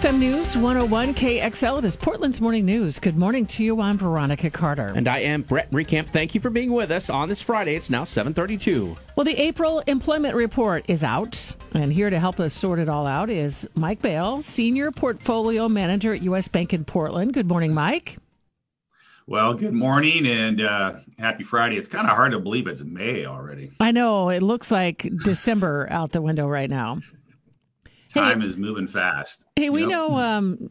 FM 0.00 0.18
News 0.18 0.56
101 0.56 1.12
KXL. 1.12 1.80
It 1.80 1.84
is 1.84 1.94
Portland's 1.94 2.40
Morning 2.40 2.64
News. 2.64 2.98
Good 2.98 3.18
morning 3.18 3.44
to 3.48 3.62
you. 3.62 3.82
I'm 3.82 3.98
Veronica 3.98 4.48
Carter. 4.48 4.94
And 4.96 5.06
I 5.06 5.18
am 5.18 5.42
Brett 5.42 5.70
Reckamp. 5.72 6.08
Thank 6.08 6.34
you 6.34 6.40
for 6.40 6.48
being 6.48 6.72
with 6.72 6.90
us 6.90 7.10
on 7.10 7.28
this 7.28 7.42
Friday. 7.42 7.74
It's 7.76 7.90
now 7.90 8.04
732. 8.04 8.96
Well, 9.14 9.24
the 9.24 9.38
April 9.38 9.80
employment 9.80 10.34
report 10.36 10.86
is 10.88 11.04
out. 11.04 11.54
And 11.74 11.92
here 11.92 12.08
to 12.08 12.18
help 12.18 12.40
us 12.40 12.54
sort 12.54 12.78
it 12.78 12.88
all 12.88 13.06
out 13.06 13.28
is 13.28 13.68
Mike 13.74 14.00
Bale, 14.00 14.40
Senior 14.40 14.90
Portfolio 14.90 15.68
Manager 15.68 16.14
at 16.14 16.22
U.S. 16.22 16.48
Bank 16.48 16.72
in 16.72 16.86
Portland. 16.86 17.34
Good 17.34 17.46
morning, 17.46 17.74
Mike. 17.74 18.16
Well, 19.26 19.52
good 19.52 19.74
morning 19.74 20.26
and 20.26 20.62
uh, 20.62 20.94
happy 21.18 21.44
Friday. 21.44 21.76
It's 21.76 21.88
kind 21.88 22.08
of 22.08 22.16
hard 22.16 22.32
to 22.32 22.38
believe 22.38 22.68
it's 22.68 22.82
May 22.82 23.26
already. 23.26 23.70
I 23.78 23.92
know. 23.92 24.30
It 24.30 24.42
looks 24.42 24.70
like 24.70 25.06
December 25.24 25.86
out 25.90 26.12
the 26.12 26.22
window 26.22 26.48
right 26.48 26.70
now. 26.70 27.00
Time 28.12 28.40
hey, 28.40 28.46
is 28.46 28.56
moving 28.56 28.88
fast. 28.88 29.44
Hey, 29.56 29.70
we 29.70 29.82
yep. 29.82 29.90
know, 29.90 30.16
um, 30.16 30.70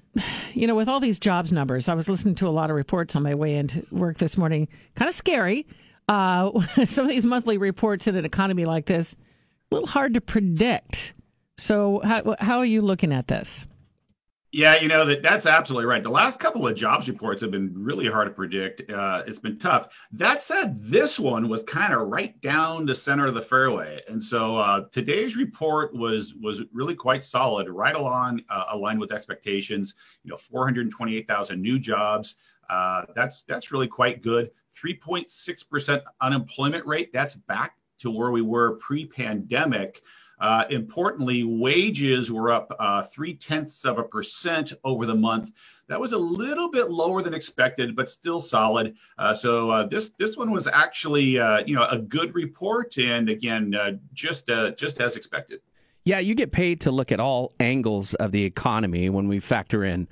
you 0.53 0.67
know, 0.67 0.75
with 0.75 0.89
all 0.89 0.99
these 0.99 1.19
jobs 1.19 1.51
numbers, 1.51 1.87
I 1.87 1.93
was 1.93 2.09
listening 2.09 2.35
to 2.35 2.47
a 2.47 2.49
lot 2.49 2.69
of 2.69 2.75
reports 2.75 3.15
on 3.15 3.23
my 3.23 3.33
way 3.33 3.55
into 3.55 3.85
work 3.91 4.17
this 4.17 4.37
morning. 4.37 4.67
Kind 4.95 5.07
of 5.07 5.15
scary. 5.15 5.65
Uh, 6.09 6.51
some 6.87 7.05
of 7.05 7.09
these 7.09 7.25
monthly 7.25 7.57
reports 7.57 8.07
in 8.07 8.15
an 8.15 8.25
economy 8.25 8.65
like 8.65 8.87
this, 8.87 9.15
a 9.71 9.75
little 9.75 9.87
hard 9.87 10.15
to 10.15 10.21
predict. 10.21 11.13
So, 11.57 12.01
how, 12.03 12.35
how 12.39 12.57
are 12.57 12.65
you 12.65 12.81
looking 12.81 13.13
at 13.13 13.27
this? 13.27 13.65
Yeah, 14.51 14.81
you 14.81 14.87
know 14.87 15.05
that 15.05 15.21
that's 15.21 15.45
absolutely 15.45 15.85
right. 15.85 16.01
The 16.01 16.09
last 16.09 16.39
couple 16.39 16.67
of 16.67 16.75
jobs 16.75 17.07
reports 17.07 17.39
have 17.41 17.51
been 17.51 17.71
really 17.75 18.07
hard 18.07 18.27
to 18.27 18.33
predict. 18.33 18.89
Uh, 18.89 19.23
it's 19.27 19.37
been 19.37 19.59
tough. 19.59 19.89
That 20.11 20.41
said, 20.41 20.81
this 20.81 21.19
one 21.19 21.49
was 21.49 21.61
kind 21.63 21.93
of 21.93 22.07
right 22.07 22.39
down 22.41 22.87
the 22.87 22.95
center 22.95 23.27
of 23.27 23.35
the 23.35 23.43
fairway, 23.43 24.01
and 24.07 24.23
so 24.23 24.57
uh, 24.57 24.85
today's 24.91 25.37
report 25.37 25.93
was 25.93 26.33
was 26.33 26.63
really 26.73 26.95
quite 26.95 27.23
solid, 27.23 27.69
right 27.69 27.95
along 27.95 28.41
uh, 28.49 28.65
aligned 28.71 28.99
with 28.99 29.11
expectations. 29.11 29.93
You 30.23 30.31
know, 30.31 30.37
428,000 30.37 31.61
new 31.61 31.77
jobs. 31.77 32.35
Uh, 32.71 33.05
that's 33.15 33.43
that's 33.43 33.71
really 33.71 33.87
quite 33.87 34.23
good. 34.23 34.49
3.6 34.83 35.69
percent 35.69 36.01
unemployment 36.21 36.87
rate. 36.87 37.13
That's 37.13 37.35
back 37.35 37.75
to 37.99 38.09
where 38.09 38.31
we 38.31 38.41
were 38.41 38.77
pre-pandemic. 38.77 40.01
Uh, 40.39 40.65
importantly, 40.69 41.43
wages 41.43 42.31
were 42.31 42.49
up 42.49 42.73
uh, 42.79 43.03
three 43.03 43.35
tenths 43.35 43.85
of 43.85 43.97
a 43.99 44.03
percent 44.03 44.73
over 44.83 45.05
the 45.05 45.15
month. 45.15 45.51
That 45.87 45.99
was 45.99 46.13
a 46.13 46.17
little 46.17 46.69
bit 46.69 46.89
lower 46.89 47.21
than 47.21 47.33
expected, 47.33 47.95
but 47.95 48.09
still 48.09 48.39
solid. 48.39 48.95
Uh, 49.17 49.33
so 49.33 49.69
uh, 49.69 49.87
this 49.87 50.09
this 50.17 50.37
one 50.37 50.51
was 50.51 50.67
actually 50.67 51.39
uh, 51.39 51.63
you 51.65 51.75
know 51.75 51.87
a 51.89 51.97
good 51.97 52.35
report, 52.35 52.97
and 52.97 53.29
again 53.29 53.75
uh, 53.75 53.91
just 54.13 54.49
just 54.77 55.01
as 55.01 55.15
expected. 55.15 55.61
Yeah, 56.05 56.19
you 56.19 56.33
get 56.35 56.51
paid 56.51 56.81
to 56.81 56.91
look 56.91 57.11
at 57.11 57.19
all 57.19 57.53
angles 57.59 58.13
of 58.15 58.31
the 58.31 58.43
economy 58.43 59.09
when 59.09 59.27
we 59.27 59.39
factor 59.39 59.83
in 59.83 60.07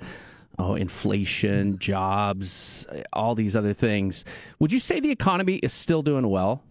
oh, 0.58 0.74
inflation, 0.74 1.78
jobs, 1.78 2.86
all 3.12 3.34
these 3.34 3.56
other 3.56 3.72
things. 3.72 4.24
Would 4.58 4.72
you 4.72 4.80
say 4.80 5.00
the 5.00 5.10
economy 5.10 5.56
is 5.56 5.72
still 5.72 6.02
doing 6.02 6.28
well? 6.28 6.62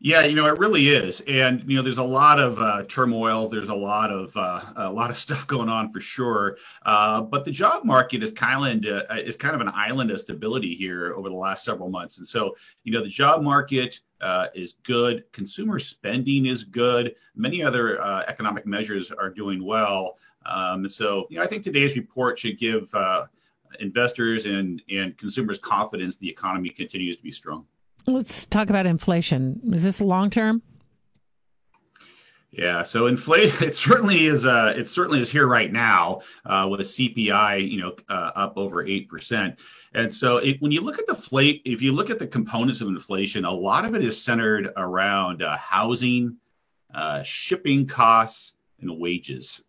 Yeah, 0.00 0.22
you 0.22 0.36
know, 0.36 0.46
it 0.46 0.58
really 0.60 0.90
is, 0.90 1.22
and 1.22 1.64
you 1.68 1.74
know, 1.74 1.82
there's 1.82 1.98
a 1.98 2.04
lot 2.04 2.38
of 2.38 2.60
uh, 2.60 2.84
turmoil. 2.84 3.48
There's 3.48 3.68
a 3.68 3.74
lot 3.74 4.12
of 4.12 4.30
uh, 4.36 4.62
a 4.76 4.92
lot 4.92 5.10
of 5.10 5.18
stuff 5.24 5.44
going 5.48 5.68
on 5.68 5.92
for 5.92 6.00
sure. 6.00 6.56
Uh, 6.86 7.22
but 7.22 7.44
the 7.44 7.50
job 7.50 7.84
market 7.84 8.22
is 8.22 8.32
kind 8.32 8.86
of 8.86 9.10
uh, 9.10 9.14
is 9.14 9.34
kind 9.34 9.56
of 9.56 9.60
an 9.60 9.72
island 9.74 10.12
of 10.12 10.20
stability 10.20 10.76
here 10.76 11.14
over 11.14 11.28
the 11.28 11.34
last 11.34 11.64
several 11.64 11.90
months. 11.90 12.18
And 12.18 12.26
so, 12.26 12.54
you 12.84 12.92
know, 12.92 13.02
the 13.02 13.08
job 13.08 13.42
market 13.42 13.98
uh, 14.20 14.46
is 14.54 14.74
good. 14.84 15.24
Consumer 15.32 15.80
spending 15.80 16.46
is 16.46 16.62
good. 16.62 17.16
Many 17.34 17.64
other 17.64 18.00
uh, 18.00 18.22
economic 18.28 18.66
measures 18.66 19.10
are 19.10 19.30
doing 19.30 19.64
well. 19.64 20.16
Um, 20.46 20.88
so, 20.88 21.26
you 21.28 21.38
know, 21.38 21.42
I 21.42 21.48
think 21.48 21.64
today's 21.64 21.96
report 21.96 22.38
should 22.38 22.56
give 22.56 22.94
investors 23.80 24.46
and 24.46 24.80
and 24.88 25.18
consumers 25.18 25.58
confidence 25.58 26.14
the 26.16 26.30
economy 26.30 26.70
continues 26.70 27.16
to 27.16 27.22
be 27.24 27.32
strong. 27.32 27.66
Let's 28.08 28.46
talk 28.46 28.70
about 28.70 28.86
inflation. 28.86 29.60
Is 29.70 29.82
this 29.82 30.00
long 30.00 30.30
term? 30.30 30.62
Yeah, 32.50 32.82
so 32.82 33.06
inflation 33.06 33.62
it 33.68 33.76
certainly 33.76 34.24
is. 34.24 34.46
Uh, 34.46 34.72
it 34.74 34.88
certainly 34.88 35.20
is 35.20 35.30
here 35.30 35.46
right 35.46 35.70
now 35.70 36.22
uh, 36.46 36.66
with 36.70 36.80
CPI, 36.80 37.70
you 37.70 37.82
know, 37.82 37.94
uh, 38.08 38.30
up 38.34 38.54
over 38.56 38.82
eight 38.82 39.10
percent. 39.10 39.58
And 39.92 40.10
so 40.10 40.38
it, 40.38 40.56
when 40.60 40.72
you 40.72 40.80
look 40.80 40.98
at 40.98 41.06
the 41.06 41.14
flate, 41.14 41.60
if 41.66 41.82
you 41.82 41.92
look 41.92 42.08
at 42.08 42.18
the 42.18 42.26
components 42.26 42.80
of 42.80 42.88
inflation, 42.88 43.44
a 43.44 43.52
lot 43.52 43.84
of 43.84 43.94
it 43.94 44.02
is 44.02 44.22
centered 44.22 44.72
around 44.78 45.42
uh, 45.42 45.58
housing, 45.58 46.38
uh, 46.94 47.22
shipping 47.22 47.86
costs, 47.86 48.54
and 48.80 48.98
wages. 48.98 49.60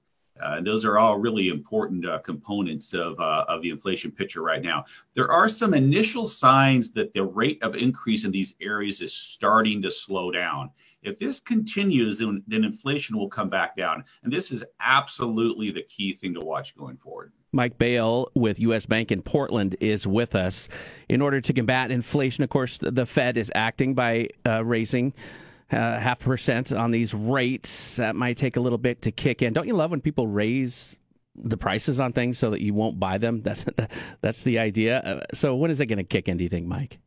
Uh, 0.41 0.61
those 0.61 0.85
are 0.85 0.97
all 0.97 1.17
really 1.17 1.50
important 1.50 2.05
uh, 2.05 2.19
components 2.19 2.94
of, 2.94 3.19
uh, 3.19 3.45
of 3.47 3.61
the 3.61 3.69
inflation 3.69 4.11
picture 4.11 4.41
right 4.41 4.61
now. 4.61 4.85
There 5.13 5.31
are 5.31 5.50
some 5.50 5.73
initial 5.73 6.25
signs 6.25 6.91
that 6.91 7.13
the 7.13 7.23
rate 7.23 7.61
of 7.61 7.75
increase 7.75 8.25
in 8.25 8.31
these 8.31 8.55
areas 8.61 9.01
is 9.01 9.13
starting 9.13 9.81
to 9.81 9.91
slow 9.91 10.31
down. 10.31 10.72
If 11.01 11.17
this 11.17 11.39
continues, 11.39 12.19
then, 12.19 12.44
then 12.47 12.63
inflation 12.63 13.17
will 13.17 13.29
come 13.29 13.50
back 13.50 13.75
down. 13.77 14.03
And 14.23 14.33
this 14.33 14.51
is 14.51 14.66
absolutely 14.81 15.72
the 15.72 15.83
key 15.83 16.13
thing 16.13 16.33
to 16.33 16.41
watch 16.41 16.75
going 16.75 16.97
forward. 16.97 17.31
Mike 17.51 17.77
Bale 17.77 18.29
with 18.35 18.59
U.S. 18.59 18.85
Bank 18.85 19.11
in 19.11 19.21
Portland 19.21 19.75
is 19.79 20.06
with 20.06 20.35
us. 20.35 20.69
In 21.07 21.21
order 21.21 21.41
to 21.41 21.53
combat 21.53 21.89
inflation, 21.89 22.44
of 22.44 22.50
course, 22.50 22.79
the 22.81 23.06
Fed 23.06 23.38
is 23.38 23.51
acting 23.56 23.95
by 23.95 24.27
uh, 24.45 24.63
raising 24.63 25.13
uh, 25.72 26.00
half 26.00 26.19
percent 26.19 26.72
on 26.72 26.91
these 26.91 27.13
rates. 27.13 27.97
That 27.97 28.16
might 28.16 28.38
take 28.38 28.56
a 28.57 28.59
little 28.59 28.78
bit 28.78 29.02
to 29.03 29.12
kick 29.12 29.41
in. 29.41 29.53
Don't 29.53 29.68
you 29.68 29.75
love 29.75 29.91
when 29.91 30.02
people 30.02 30.28
raise 30.28 30.97
the 31.35 31.57
prices 31.57 32.00
on 32.00 32.12
things 32.13 32.38
so 32.38 32.50
that 32.52 32.62
you 32.62 32.74
won't 32.74 33.00
buy 33.00 33.18
them? 33.18 33.41
That's 33.44 33.66
that's 34.22 34.44
the 34.44 34.59
idea. 34.59 35.00
Uh, 35.00 35.25
so 35.34 35.56
when 35.56 35.72
is 35.72 35.80
it 35.80 35.88
going 35.88 35.97
to 35.97 36.03
kick 36.03 36.28
in? 36.28 36.38
Do 36.38 36.44
you 36.44 36.50
think, 36.50 36.68
Mike? 36.68 37.00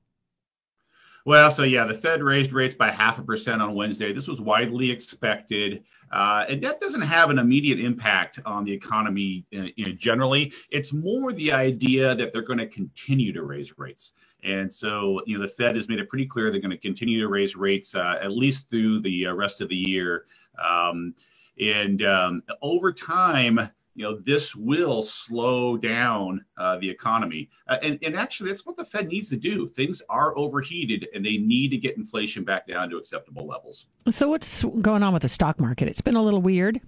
Well, 1.24 1.50
so 1.50 1.62
yeah, 1.62 1.84
the 1.84 1.94
Fed 1.94 2.22
raised 2.22 2.52
rates 2.52 2.74
by 2.74 2.90
half 2.90 3.18
a 3.18 3.22
percent 3.22 3.62
on 3.62 3.74
Wednesday. 3.74 4.12
This 4.12 4.26
was 4.26 4.40
widely 4.40 4.90
expected. 4.90 5.84
Uh, 6.10 6.44
and 6.48 6.62
that 6.62 6.80
doesn't 6.80 7.00
have 7.02 7.30
an 7.30 7.38
immediate 7.38 7.80
impact 7.80 8.38
on 8.44 8.64
the 8.64 8.72
economy 8.72 9.46
uh, 9.56 9.66
you 9.76 9.86
know, 9.86 9.92
generally. 9.92 10.52
It's 10.70 10.92
more 10.92 11.32
the 11.32 11.52
idea 11.52 12.14
that 12.14 12.32
they're 12.32 12.42
going 12.42 12.58
to 12.58 12.66
continue 12.66 13.32
to 13.32 13.42
raise 13.42 13.78
rates. 13.78 14.12
And 14.44 14.70
so, 14.72 15.22
you 15.26 15.38
know, 15.38 15.46
the 15.46 15.52
Fed 15.52 15.76
has 15.76 15.88
made 15.88 16.00
it 16.00 16.08
pretty 16.08 16.26
clear 16.26 16.50
they're 16.50 16.60
going 16.60 16.70
to 16.70 16.76
continue 16.76 17.20
to 17.20 17.28
raise 17.28 17.56
rates 17.56 17.94
uh, 17.94 18.18
at 18.20 18.32
least 18.32 18.68
through 18.68 19.00
the 19.00 19.28
uh, 19.28 19.32
rest 19.32 19.60
of 19.60 19.68
the 19.68 19.76
year. 19.76 20.24
Um, 20.62 21.14
and 21.60 22.02
um, 22.04 22.42
over 22.60 22.92
time, 22.92 23.70
you 23.94 24.04
know, 24.04 24.18
this 24.24 24.54
will 24.54 25.02
slow 25.02 25.76
down 25.76 26.44
uh, 26.56 26.78
the 26.78 26.88
economy. 26.88 27.50
Uh, 27.68 27.78
and, 27.82 27.98
and 28.02 28.16
actually, 28.16 28.48
that's 28.48 28.64
what 28.64 28.76
the 28.76 28.84
Fed 28.84 29.08
needs 29.08 29.28
to 29.30 29.36
do. 29.36 29.68
Things 29.68 30.00
are 30.08 30.36
overheated 30.36 31.08
and 31.14 31.24
they 31.24 31.36
need 31.36 31.70
to 31.70 31.76
get 31.76 31.96
inflation 31.96 32.44
back 32.44 32.66
down 32.66 32.88
to 32.90 32.96
acceptable 32.96 33.46
levels. 33.46 33.86
So, 34.10 34.28
what's 34.28 34.64
going 34.80 35.02
on 35.02 35.12
with 35.12 35.22
the 35.22 35.28
stock 35.28 35.60
market? 35.60 35.88
It's 35.88 36.00
been 36.00 36.16
a 36.16 36.22
little 36.22 36.42
weird. 36.42 36.80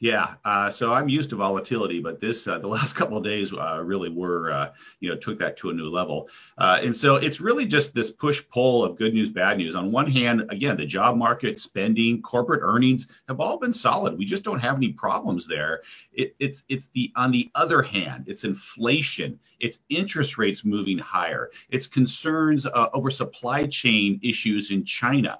Yeah, 0.00 0.34
uh, 0.44 0.70
so 0.70 0.92
I'm 0.92 1.08
used 1.08 1.30
to 1.30 1.36
volatility, 1.36 2.00
but 2.00 2.20
this 2.20 2.46
uh, 2.46 2.58
the 2.60 2.68
last 2.68 2.94
couple 2.94 3.16
of 3.16 3.24
days 3.24 3.52
uh, 3.52 3.82
really 3.82 4.08
were 4.08 4.52
uh, 4.52 4.72
you 5.00 5.10
know 5.10 5.16
took 5.16 5.38
that 5.40 5.56
to 5.58 5.70
a 5.70 5.72
new 5.72 5.88
level, 5.88 6.28
uh, 6.56 6.78
and 6.82 6.94
so 6.94 7.16
it's 7.16 7.40
really 7.40 7.66
just 7.66 7.94
this 7.94 8.10
push 8.10 8.42
pull 8.48 8.84
of 8.84 8.96
good 8.96 9.12
news, 9.12 9.28
bad 9.28 9.58
news. 9.58 9.74
On 9.74 9.90
one 9.90 10.10
hand, 10.10 10.44
again, 10.50 10.76
the 10.76 10.86
job 10.86 11.16
market, 11.16 11.58
spending, 11.58 12.22
corporate 12.22 12.60
earnings 12.62 13.08
have 13.26 13.40
all 13.40 13.58
been 13.58 13.72
solid. 13.72 14.16
We 14.16 14.24
just 14.24 14.44
don't 14.44 14.60
have 14.60 14.76
any 14.76 14.92
problems 14.92 15.46
there. 15.46 15.82
It, 16.12 16.36
it's 16.38 16.62
it's 16.68 16.86
the 16.94 17.12
on 17.16 17.32
the 17.32 17.50
other 17.54 17.82
hand, 17.82 18.24
it's 18.28 18.44
inflation, 18.44 19.38
it's 19.58 19.80
interest 19.88 20.38
rates 20.38 20.64
moving 20.64 20.98
higher, 20.98 21.50
it's 21.70 21.86
concerns 21.86 22.66
uh, 22.66 22.88
over 22.92 23.10
supply 23.10 23.66
chain 23.66 24.20
issues 24.22 24.70
in 24.70 24.84
China. 24.84 25.38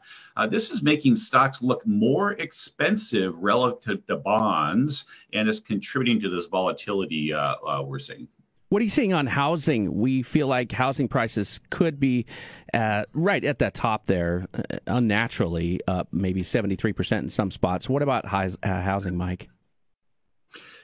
this 0.51 0.71
is 0.71 0.83
making 0.83 1.17
stocks 1.17 1.63
look 1.63 1.85
more 1.87 2.33
expensive 2.33 3.35
relative 3.39 4.05
to 4.07 4.17
bonds 4.17 4.48
bonds, 4.49 5.05
and 5.35 5.47
it's 5.47 5.61
contributing 5.61 6.19
to 6.21 6.31
this 6.31 6.47
volatility 6.47 7.35
uh, 7.35 7.55
uh, 7.67 7.83
we're 7.85 7.99
seeing. 7.99 8.27
What 8.71 8.81
are 8.81 8.83
you 8.83 8.91
seeing 8.91 9.13
on 9.13 9.27
housing? 9.27 9.95
We 9.95 10.23
feel 10.23 10.47
like 10.47 10.73
housing 10.73 11.07
prices 11.09 11.61
could 11.69 12.01
be 12.01 12.25
uh, 12.73 13.05
right 13.13 13.45
at 13.45 13.59
the 13.59 13.71
top 13.71 14.07
there, 14.07 14.47
uh, 14.55 14.79
unnaturally 14.87 15.81
up 15.87 16.09
maybe 16.13 16.41
73% 16.41 17.19
in 17.19 17.29
some 17.29 17.51
spots. 17.51 17.89
What 17.89 18.03
about 18.03 18.25
high, 18.25 18.51
uh, 18.63 18.81
housing, 18.81 19.17
Mike? 19.17 19.49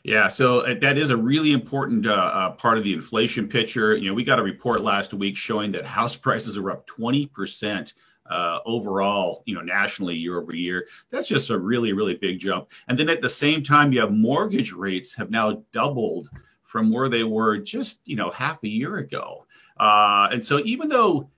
Yeah, 0.02 0.28
so 0.28 0.60
uh, 0.60 0.74
that 0.80 0.98
is 0.98 1.08
a 1.08 1.16
really 1.16 1.52
important 1.52 2.06
uh, 2.06 2.12
uh, 2.12 2.50
part 2.52 2.76
of 2.76 2.84
the 2.84 2.92
inflation 2.92 3.48
picture. 3.48 3.96
You 3.96 4.08
know, 4.10 4.14
we 4.14 4.24
got 4.24 4.38
a 4.38 4.42
report 4.42 4.82
last 4.82 5.14
week 5.14 5.36
showing 5.36 5.72
that 5.72 5.86
house 5.86 6.16
prices 6.26 6.58
are 6.58 6.70
up 6.70 6.86
20 6.86 7.26
percent 7.28 7.94
uh, 8.26 8.60
overall, 8.64 9.42
you 9.46 9.54
know, 9.54 9.60
nationally 9.60 10.14
year 10.14 10.40
over 10.40 10.54
year. 10.54 10.86
That's 11.10 11.28
just 11.28 11.50
a 11.50 11.58
really, 11.58 11.92
really 11.92 12.14
big 12.14 12.38
jump. 12.38 12.70
And 12.88 12.98
then 12.98 13.08
at 13.08 13.20
the 13.20 13.28
same 13.28 13.62
time, 13.62 13.92
you 13.92 14.00
have 14.00 14.12
mortgage 14.12 14.72
rates 14.72 15.14
have 15.14 15.30
now 15.30 15.62
doubled 15.72 16.28
from 16.62 16.90
where 16.90 17.08
they 17.08 17.24
were 17.24 17.58
just, 17.58 18.00
you 18.04 18.16
know, 18.16 18.30
half 18.30 18.62
a 18.64 18.68
year 18.68 18.98
ago. 18.98 19.46
Uh, 19.78 20.28
and 20.32 20.44
so 20.44 20.60
even 20.64 20.88
though 20.88 21.28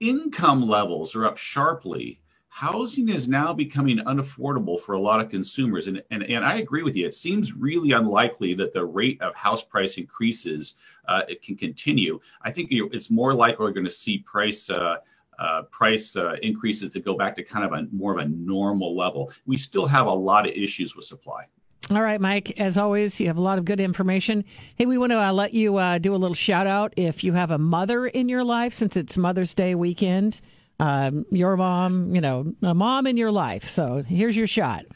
income 0.00 0.66
levels 0.66 1.14
are 1.14 1.24
up 1.24 1.36
sharply, 1.36 2.20
housing 2.48 3.08
is 3.08 3.26
now 3.26 3.52
becoming 3.52 3.98
unaffordable 3.98 4.78
for 4.78 4.92
a 4.92 5.00
lot 5.00 5.20
of 5.20 5.28
consumers. 5.28 5.88
And, 5.88 6.02
and, 6.10 6.22
and 6.22 6.44
I 6.44 6.56
agree 6.58 6.82
with 6.82 6.94
you. 6.94 7.06
It 7.06 7.14
seems 7.14 7.52
really 7.52 7.92
unlikely 7.92 8.54
that 8.54 8.72
the 8.72 8.84
rate 8.84 9.20
of 9.20 9.34
house 9.34 9.64
price 9.64 9.96
increases 9.96 10.74
uh, 11.08 11.22
it 11.28 11.42
can 11.42 11.56
continue. 11.56 12.20
I 12.42 12.52
think 12.52 12.68
it's 12.70 13.10
more 13.10 13.34
likely 13.34 13.64
we're 13.64 13.72
going 13.72 13.84
to 13.84 13.90
see 13.90 14.18
price 14.18 14.70
uh, 14.70 14.98
uh, 15.38 15.62
price 15.62 16.16
uh, 16.16 16.36
increases 16.42 16.92
to 16.92 17.00
go 17.00 17.16
back 17.16 17.36
to 17.36 17.42
kind 17.42 17.64
of 17.64 17.72
a 17.72 17.86
more 17.92 18.12
of 18.12 18.18
a 18.18 18.28
normal 18.28 18.96
level. 18.96 19.32
We 19.46 19.56
still 19.56 19.86
have 19.86 20.06
a 20.06 20.12
lot 20.12 20.46
of 20.46 20.52
issues 20.54 20.94
with 20.96 21.04
supply. 21.04 21.46
All 21.90 22.00
right, 22.00 22.20
Mike. 22.20 22.58
As 22.58 22.78
always, 22.78 23.20
you 23.20 23.26
have 23.26 23.36
a 23.36 23.42
lot 23.42 23.58
of 23.58 23.66
good 23.66 23.78
information. 23.78 24.44
Hey, 24.76 24.86
we 24.86 24.96
want 24.96 25.12
to 25.12 25.20
uh, 25.20 25.32
let 25.32 25.52
you 25.52 25.76
uh, 25.76 25.98
do 25.98 26.14
a 26.14 26.16
little 26.16 26.34
shout 26.34 26.66
out 26.66 26.94
if 26.96 27.22
you 27.22 27.34
have 27.34 27.50
a 27.50 27.58
mother 27.58 28.06
in 28.06 28.28
your 28.28 28.42
life, 28.42 28.72
since 28.72 28.96
it's 28.96 29.18
Mother's 29.18 29.52
Day 29.52 29.74
weekend. 29.74 30.40
Um, 30.80 31.26
your 31.30 31.56
mom, 31.56 32.14
you 32.14 32.20
know, 32.20 32.54
a 32.62 32.74
mom 32.74 33.06
in 33.06 33.16
your 33.16 33.30
life. 33.30 33.68
So 33.68 34.02
here's 34.02 34.36
your 34.36 34.46
shot. 34.46 34.86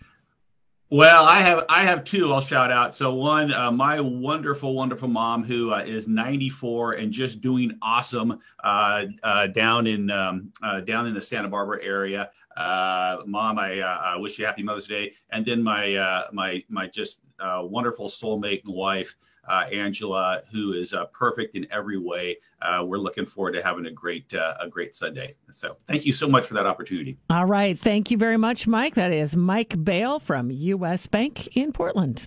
Well, 0.90 1.26
I 1.26 1.43
have 1.43 1.67
I 1.69 1.85
have 1.85 2.02
two. 2.02 2.32
I'll 2.32 2.40
shout 2.40 2.73
out. 2.73 2.94
So 2.94 3.12
one, 3.12 3.52
uh, 3.52 3.70
my 3.70 4.00
wonderful, 4.00 4.75
wonderful 4.75 5.08
mom 5.08 5.44
who 5.44 5.70
uh, 5.70 5.81
is 5.81 6.08
94 6.08 6.94
and 6.94 7.12
just 7.12 7.43
doing 7.43 7.79
awesome 7.82 8.38
uh, 8.64 9.05
uh 9.23 9.49
down 9.49 9.87
in 9.87 10.11
um, 10.11 10.50
uh, 10.62 10.81
down 10.81 11.06
in 11.06 11.12
the 11.12 11.20
Santa 11.20 11.49
Barbara 11.49 11.85
area. 11.85 12.31
Uh, 12.56 13.19
mom, 13.26 13.58
I, 13.58 13.81
I, 13.81 14.17
wish 14.17 14.38
you 14.38 14.46
happy 14.46 14.62
Mother's 14.62 14.88
Day. 14.88 15.12
And 15.31 15.44
then 15.44 15.62
my 15.62 16.25
my 16.32 16.64
my 16.70 16.88
just 16.88 17.20
Uh, 17.40 17.62
wonderful 17.62 18.08
soulmate 18.08 18.64
and 18.64 18.75
wife, 18.75 19.14
uh, 19.49 19.64
Angela, 19.73 20.43
who 20.50 20.73
is 20.73 20.93
uh, 20.93 21.05
perfect 21.06 21.55
in 21.55 21.67
every 21.70 21.99
way. 21.99 22.37
we're 22.82 22.99
looking 22.99 23.26
forward 23.26 23.52
to 23.52 23.62
having 23.62 23.87
a 23.87 23.93
great 23.93 24.32
a 24.32 24.69
great 24.69 24.96
Sunday. 24.96 25.35
So 25.50 25.76
thank 25.87 26.05
you 26.05 26.12
so 26.12 26.29
much 26.29 26.46
for 26.46 26.55
that 26.55 26.67
opportunity. 26.67 27.17
All 27.31 27.46
right, 27.46 27.79
thank 27.79 28.11
you 28.11 28.19
very 28.19 28.37
much, 28.37 28.67
Mike. 28.67 28.96
That 28.96 29.12
is 29.12 29.37
Mike 29.37 29.82
Bale 29.85 30.19
from 30.19 30.50
U.S. 30.50 31.06
Bank 31.06 31.56
in 31.56 31.73
Portland. 31.73 32.26